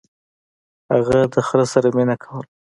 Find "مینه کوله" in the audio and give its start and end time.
1.95-2.47